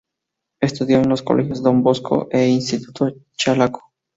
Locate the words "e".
2.31-2.47